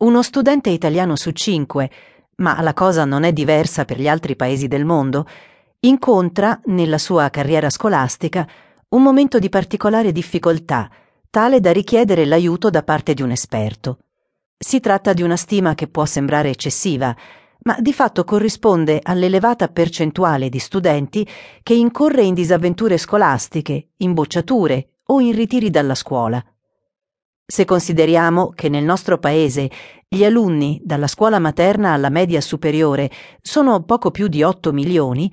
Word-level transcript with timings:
Uno 0.00 0.22
studente 0.22 0.70
italiano 0.70 1.14
su 1.14 1.30
cinque, 1.32 1.90
ma 2.36 2.62
la 2.62 2.72
cosa 2.72 3.04
non 3.04 3.22
è 3.22 3.34
diversa 3.34 3.84
per 3.84 4.00
gli 4.00 4.08
altri 4.08 4.34
paesi 4.34 4.66
del 4.66 4.86
mondo, 4.86 5.26
incontra, 5.80 6.58
nella 6.66 6.96
sua 6.96 7.28
carriera 7.28 7.68
scolastica, 7.68 8.48
un 8.88 9.02
momento 9.02 9.38
di 9.38 9.50
particolare 9.50 10.10
difficoltà, 10.10 10.90
tale 11.28 11.60
da 11.60 11.70
richiedere 11.70 12.24
l'aiuto 12.24 12.70
da 12.70 12.82
parte 12.82 13.12
di 13.12 13.20
un 13.20 13.30
esperto. 13.30 13.98
Si 14.56 14.80
tratta 14.80 15.12
di 15.12 15.20
una 15.20 15.36
stima 15.36 15.74
che 15.74 15.86
può 15.86 16.06
sembrare 16.06 16.48
eccessiva, 16.48 17.14
ma 17.64 17.76
di 17.78 17.92
fatto 17.92 18.24
corrisponde 18.24 19.00
all'elevata 19.02 19.68
percentuale 19.68 20.48
di 20.48 20.58
studenti 20.58 21.28
che 21.62 21.74
incorre 21.74 22.22
in 22.22 22.32
disavventure 22.32 22.96
scolastiche, 22.96 23.90
in 23.98 24.14
bocciature 24.14 24.92
o 25.08 25.20
in 25.20 25.34
ritiri 25.34 25.68
dalla 25.68 25.94
scuola. 25.94 26.42
Se 27.50 27.64
consideriamo 27.64 28.50
che 28.50 28.68
nel 28.68 28.84
nostro 28.84 29.18
paese 29.18 29.68
gli 30.06 30.22
alunni 30.22 30.80
dalla 30.84 31.08
scuola 31.08 31.40
materna 31.40 31.92
alla 31.92 32.08
media 32.08 32.40
superiore 32.40 33.10
sono 33.42 33.82
poco 33.82 34.12
più 34.12 34.28
di 34.28 34.44
8 34.44 34.72
milioni, 34.72 35.28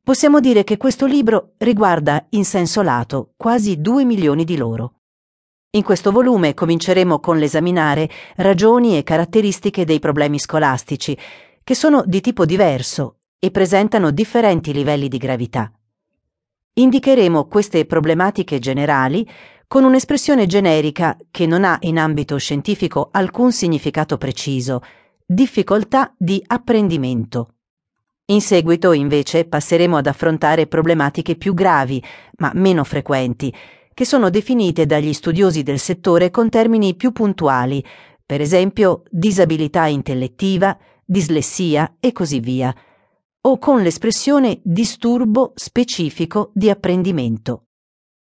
possiamo 0.00 0.38
dire 0.38 0.62
che 0.62 0.76
questo 0.76 1.06
libro 1.06 1.54
riguarda 1.58 2.24
in 2.30 2.44
senso 2.44 2.82
lato 2.82 3.32
quasi 3.36 3.80
2 3.80 4.04
milioni 4.04 4.44
di 4.44 4.56
loro. 4.56 5.00
In 5.70 5.82
questo 5.82 6.12
volume 6.12 6.54
cominceremo 6.54 7.18
con 7.18 7.36
l'esaminare 7.36 8.08
ragioni 8.36 8.96
e 8.96 9.02
caratteristiche 9.02 9.84
dei 9.84 9.98
problemi 9.98 10.38
scolastici, 10.38 11.18
che 11.64 11.74
sono 11.74 12.04
di 12.06 12.20
tipo 12.20 12.44
diverso 12.44 13.22
e 13.40 13.50
presentano 13.50 14.12
differenti 14.12 14.72
livelli 14.72 15.08
di 15.08 15.18
gravità. 15.18 15.72
Indicheremo 16.78 17.46
queste 17.46 17.86
problematiche 17.86 18.58
generali 18.60 19.26
con 19.68 19.84
un'espressione 19.84 20.46
generica 20.46 21.16
che 21.30 21.46
non 21.46 21.64
ha 21.64 21.76
in 21.80 21.98
ambito 21.98 22.36
scientifico 22.36 23.08
alcun 23.10 23.52
significato 23.52 24.16
preciso, 24.16 24.80
difficoltà 25.24 26.14
di 26.16 26.42
apprendimento. 26.46 27.54
In 28.26 28.40
seguito, 28.40 28.92
invece, 28.92 29.44
passeremo 29.44 29.96
ad 29.96 30.06
affrontare 30.06 30.66
problematiche 30.66 31.36
più 31.36 31.54
gravi, 31.54 32.02
ma 32.38 32.50
meno 32.54 32.84
frequenti, 32.84 33.54
che 33.92 34.04
sono 34.04 34.30
definite 34.30 34.84
dagli 34.84 35.12
studiosi 35.12 35.62
del 35.62 35.78
settore 35.78 36.30
con 36.30 36.48
termini 36.48 36.94
più 36.94 37.12
puntuali, 37.12 37.84
per 38.24 38.40
esempio 38.40 39.04
disabilità 39.10 39.86
intellettiva, 39.86 40.76
dislessia 41.04 41.96
e 42.00 42.12
così 42.12 42.40
via, 42.40 42.74
o 43.42 43.58
con 43.58 43.82
l'espressione 43.82 44.60
disturbo 44.62 45.52
specifico 45.54 46.50
di 46.52 46.68
apprendimento. 46.68 47.65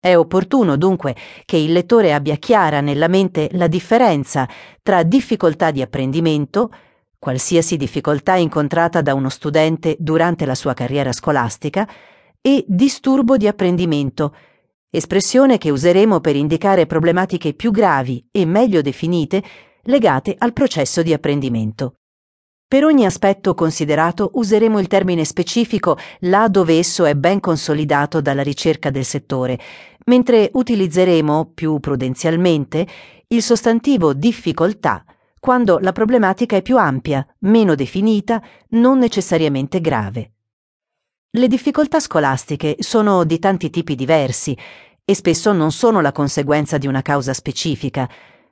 È 0.02 0.16
opportuno 0.16 0.78
dunque 0.78 1.14
che 1.44 1.58
il 1.58 1.74
lettore 1.74 2.14
abbia 2.14 2.38
chiara 2.38 2.80
nella 2.80 3.10
mente 3.10 3.50
la 3.52 3.68
differenza 3.68 4.48
tra 4.82 5.04
difficoltà 5.04 5.72
di 5.72 5.82
apprendimento, 5.82 6.72
qualsiasi 7.20 7.76
difficoltà 7.76 8.36
incontrata 8.36 9.02
da 9.02 9.14
uno 9.14 9.28
studente 9.28 9.98
durante 10.00 10.46
la 10.46 10.56
sua 10.56 10.74
carriera 10.74 11.12
scolastica, 11.12 11.86
e 12.40 12.64
disturbo 12.66 13.36
di 13.36 13.48
apprendimento, 13.48 14.34
espressione 14.90 15.58
che 15.58 15.70
useremo 15.70 16.22
per 16.22 16.38
indicare 16.38 16.86
problematiche 16.86 17.54
più 17.54 17.72
gravi 17.72 18.26
e 18.32 18.46
meglio 18.46 18.82
definite 18.82 19.44
legate 19.84 20.34
al 20.38 20.54
processo 20.54 21.02
di 21.02 21.12
apprendimento. 21.12 21.99
Per 22.70 22.84
ogni 22.84 23.04
aspetto 23.04 23.56
considerato 23.56 24.30
useremo 24.36 24.78
il 24.78 24.86
termine 24.86 25.26
specifico 25.26 25.98
là 26.20 26.48
dove 26.48 26.78
esso 26.78 27.04
è 27.06 27.16
ben 27.16 27.40
consolidato 27.40 28.22
dalla 28.22 28.44
ricerca 28.44 28.92
del 28.92 29.06
settore, 29.06 29.58
mentre 30.06 30.52
utilizzeremo, 30.54 31.50
più 31.56 31.80
prudenzialmente, 31.80 32.86
il 33.30 33.42
sostantivo 33.42 34.14
difficoltà 34.14 35.04
quando 35.40 35.80
la 35.80 35.92
problematica 35.94 36.58
è 36.58 36.62
più 36.62 36.78
ampia, 36.78 37.26
meno 37.40 37.74
definita, 37.74 38.40
non 38.70 39.00
necessariamente 39.00 39.82
grave. 39.82 40.34
Le 41.32 41.48
difficoltà 41.48 42.00
scolastiche 42.00 42.76
sono 42.82 43.24
di 43.24 43.40
tanti 43.40 43.72
tipi 43.72 43.96
diversi 43.96 44.56
e 45.04 45.16
spesso 45.16 45.52
non 45.54 45.72
sono 45.72 46.02
la 46.02 46.12
conseguenza 46.12 46.78
di 46.78 46.86
una 46.86 47.02
causa 47.02 47.34
specifica, 47.34 48.08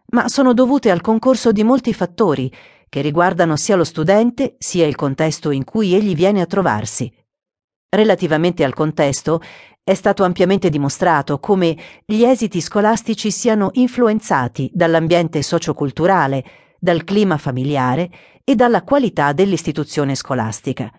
ma 0.09 0.27
sono 0.27 0.55
dovute 0.55 0.89
al 0.89 1.01
concorso 1.01 1.51
di 1.51 1.63
molti 1.63 1.93
fattori 1.93 2.51
che 2.89 3.01
riguardano 3.01 3.55
sia 3.55 3.75
lo 3.75 3.83
studente 3.83 4.55
sia 4.57 4.85
il 4.85 4.95
contesto 4.95 5.51
in 5.51 5.63
cui 5.63 5.93
egli 5.93 6.15
viene 6.15 6.41
a 6.41 6.45
trovarsi. 6.45 7.11
Relativamente 7.89 8.63
al 8.63 8.73
contesto, 8.73 9.41
è 9.83 9.93
stato 9.93 10.23
ampiamente 10.23 10.69
dimostrato 10.69 11.39
come 11.39 11.77
gli 12.05 12.23
esiti 12.23 12.59
scolastici 12.59 13.31
siano 13.31 13.69
influenzati 13.73 14.69
dall'ambiente 14.73 15.41
socioculturale, 15.41 16.43
dal 16.77 17.05
clima 17.05 17.37
familiare 17.37 18.09
e 18.43 18.55
dalla 18.55 18.83
qualità 18.83 19.31
dell'istituzione 19.31 20.15
scolastica. 20.15 20.91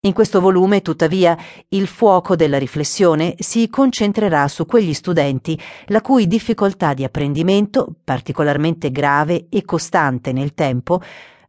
In 0.00 0.12
questo 0.12 0.40
volume, 0.40 0.82
tuttavia, 0.82 1.36
il 1.70 1.86
fuoco 1.86 2.36
della 2.36 2.58
riflessione 2.58 3.34
si 3.38 3.68
concentrerà 3.68 4.46
su 4.46 4.64
quegli 4.64 4.94
studenti 4.94 5.60
la 5.86 6.00
cui 6.00 6.26
difficoltà 6.26 6.94
di 6.94 7.02
apprendimento, 7.02 7.94
particolarmente 8.04 8.90
grave 8.90 9.46
e 9.48 9.64
costante 9.64 10.32
nel 10.32 10.54
tempo, 10.54 11.00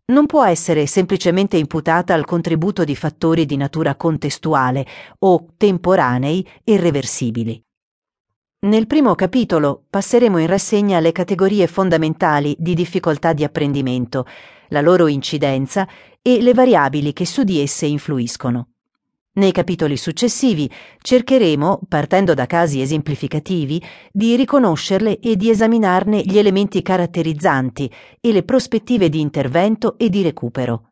non 0.05 0.25
può 0.25 0.43
essere 0.45 0.87
semplicemente 0.87 1.57
imputata 1.57 2.13
al 2.13 2.25
contributo 2.25 2.83
di 2.83 2.95
fattori 2.95 3.45
di 3.45 3.57
natura 3.57 3.95
contestuale 3.95 4.85
o 5.19 5.47
temporanei 5.57 6.47
irreversibili. 6.63 7.61
Nel 8.59 8.87
primo 8.87 9.13
capitolo 9.13 9.83
passeremo 9.87 10.39
in 10.39 10.47
rassegna 10.47 10.99
le 10.99 11.11
categorie 11.11 11.67
fondamentali 11.67 12.55
di 12.57 12.73
difficoltà 12.73 13.33
di 13.33 13.43
apprendimento, 13.43 14.25
la 14.69 14.81
loro 14.81 15.07
incidenza 15.07 15.87
e 16.21 16.41
le 16.41 16.53
variabili 16.53 17.13
che 17.13 17.25
su 17.25 17.43
di 17.43 17.59
esse 17.59 17.85
influiscono. 17.85 18.69
Nei 19.37 19.51
capitoli 19.51 19.97
successivi 19.97 20.69
cercheremo, 20.99 21.81
partendo 21.87 22.33
da 22.33 22.47
casi 22.47 22.81
esemplificativi, 22.81 23.81
di 24.11 24.35
riconoscerle 24.35 25.19
e 25.19 25.35
di 25.35 25.51
esaminarne 25.51 26.21
gli 26.21 26.39
elementi 26.39 26.81
caratterizzanti 26.81 27.91
e 28.19 28.31
le 28.31 28.41
prospettive 28.41 29.09
di 29.09 29.19
intervento 29.19 29.97
e 29.99 30.09
di 30.09 30.23
recupero. 30.23 30.86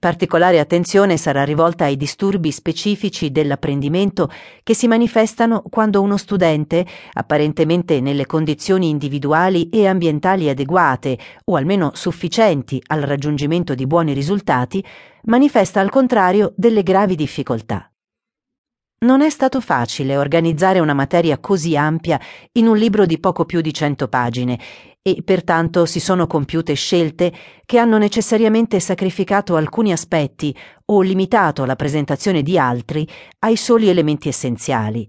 Particolare 0.00 0.60
attenzione 0.60 1.18
sarà 1.18 1.44
rivolta 1.44 1.84
ai 1.84 1.98
disturbi 1.98 2.52
specifici 2.52 3.30
dell'apprendimento 3.30 4.30
che 4.62 4.72
si 4.72 4.88
manifestano 4.88 5.62
quando 5.68 6.00
uno 6.00 6.16
studente, 6.16 6.86
apparentemente 7.12 8.00
nelle 8.00 8.24
condizioni 8.24 8.88
individuali 8.88 9.68
e 9.68 9.86
ambientali 9.86 10.48
adeguate 10.48 11.18
o 11.44 11.54
almeno 11.54 11.90
sufficienti 11.92 12.82
al 12.86 13.02
raggiungimento 13.02 13.74
di 13.74 13.86
buoni 13.86 14.14
risultati, 14.14 14.82
manifesta 15.24 15.80
al 15.80 15.90
contrario 15.90 16.54
delle 16.56 16.82
gravi 16.82 17.14
difficoltà. 17.14 17.89
Non 19.02 19.22
è 19.22 19.30
stato 19.30 19.62
facile 19.62 20.18
organizzare 20.18 20.78
una 20.78 20.92
materia 20.92 21.38
così 21.38 21.74
ampia 21.74 22.20
in 22.52 22.66
un 22.66 22.76
libro 22.76 23.06
di 23.06 23.18
poco 23.18 23.46
più 23.46 23.62
di 23.62 23.72
cento 23.72 24.08
pagine 24.08 24.60
e 25.00 25.22
pertanto 25.24 25.86
si 25.86 25.98
sono 26.00 26.26
compiute 26.26 26.74
scelte 26.74 27.32
che 27.64 27.78
hanno 27.78 27.96
necessariamente 27.96 28.78
sacrificato 28.78 29.56
alcuni 29.56 29.90
aspetti 29.90 30.54
o 30.84 31.00
limitato 31.00 31.64
la 31.64 31.76
presentazione 31.76 32.42
di 32.42 32.58
altri 32.58 33.08
ai 33.38 33.56
soli 33.56 33.88
elementi 33.88 34.28
essenziali. 34.28 35.08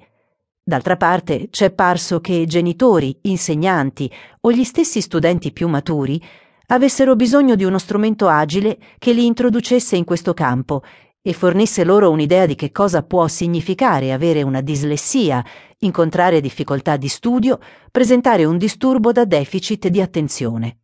D'altra 0.64 0.96
parte 0.96 1.50
c'è 1.50 1.72
parso 1.72 2.22
che 2.22 2.46
genitori, 2.48 3.20
insegnanti 3.24 4.10
o 4.40 4.54
gli 4.54 4.64
stessi 4.64 5.02
studenti 5.02 5.52
più 5.52 5.68
maturi 5.68 6.24
avessero 6.68 7.18
bisogno 7.18 7.56
di 7.56 7.66
uno 7.66 7.78
strumento 7.78 8.30
agile 8.30 8.78
che 8.98 9.12
li 9.12 9.26
introducesse 9.26 9.98
in 9.98 10.06
questo 10.06 10.34
campo 10.34 10.82
e 11.22 11.34
fornisse 11.34 11.84
loro 11.84 12.10
un'idea 12.10 12.46
di 12.46 12.56
che 12.56 12.72
cosa 12.72 13.04
può 13.04 13.28
significare 13.28 14.12
avere 14.12 14.42
una 14.42 14.62
dislessia, 14.62 15.44
incontrare 15.80 16.42
difficoltà 16.42 16.98
di 16.98 17.08
studio, 17.08 17.60
presentare 17.92 18.46
un 18.46 18.58
disturbo 18.58 19.12
da 19.12 19.26
deficit 19.26 19.88
di 19.88 20.02
attenzione. 20.02 20.78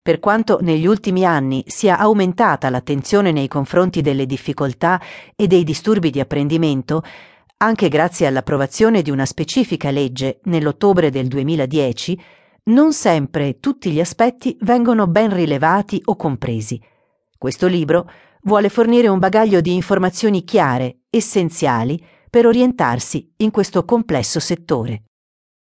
Per 0.00 0.20
quanto 0.20 0.58
negli 0.60 0.86
ultimi 0.86 1.24
anni 1.24 1.64
sia 1.66 1.98
aumentata 1.98 2.70
l'attenzione 2.70 3.32
nei 3.32 3.48
confronti 3.48 4.02
delle 4.02 4.24
difficoltà 4.24 5.00
e 5.34 5.48
dei 5.48 5.64
disturbi 5.64 6.10
di 6.10 6.20
apprendimento, 6.20 7.02
anche 7.56 7.88
grazie 7.88 8.28
all'approvazione 8.28 9.02
di 9.02 9.10
una 9.10 9.24
specifica 9.24 9.90
legge 9.90 10.38
nell'ottobre 10.44 11.10
del 11.10 11.26
2010, 11.26 12.20
non 12.64 12.92
sempre 12.92 13.58
tutti 13.58 13.90
gli 13.90 13.98
aspetti 13.98 14.56
vengono 14.60 15.08
ben 15.08 15.34
rilevati 15.34 16.00
o 16.04 16.14
compresi. 16.14 16.80
Questo 17.36 17.66
libro 17.66 18.08
vuole 18.46 18.68
fornire 18.68 19.08
un 19.08 19.18
bagaglio 19.18 19.60
di 19.60 19.74
informazioni 19.74 20.44
chiare, 20.44 21.00
essenziali, 21.10 22.02
per 22.30 22.46
orientarsi 22.46 23.32
in 23.38 23.50
questo 23.50 23.84
complesso 23.84 24.38
settore. 24.38 25.02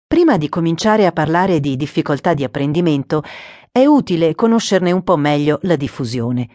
Prima 0.06 0.38
di 0.38 0.48
cominciare 0.48 1.04
a 1.04 1.12
parlare 1.12 1.60
di 1.60 1.76
difficoltà 1.76 2.32
di 2.32 2.44
apprendimento, 2.44 3.22
è 3.70 3.84
utile 3.84 4.34
conoscerne 4.34 4.90
un 4.90 5.02
po' 5.02 5.16
meglio 5.16 5.58
la 5.62 5.76
diffusione. 5.76 6.48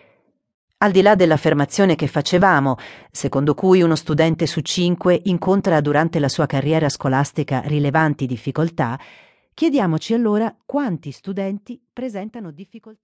Al 0.78 0.92
di 0.92 1.02
là 1.02 1.14
dell'affermazione 1.16 1.96
che 1.96 2.08
facevamo, 2.08 2.78
secondo 3.12 3.54
cui 3.54 3.82
uno 3.82 3.96
studente 3.96 4.48
su 4.48 4.62
cinque 4.62 5.20
incontra 5.26 5.82
durante 5.82 6.20
la 6.20 6.30
sua 6.30 6.46
carriera 6.48 6.90
scolastica 6.90 7.62
rilevanti 7.66 8.26
difficoltà, 8.26 9.00
chiediamoci 9.54 10.14
allora 10.14 10.56
quanti 10.66 11.12
studenti 11.12 11.80
presentano 11.92 12.52
difficoltà. 12.52 12.96